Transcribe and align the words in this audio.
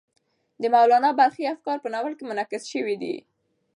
د 0.61 0.63
مولانا 0.73 1.09
بلخي 1.19 1.43
افکار 1.55 1.77
په 1.81 1.89
ناول 1.93 2.13
کې 2.17 2.23
منعکس 2.29 2.63
شوي 2.73 2.95
دي. 3.01 3.15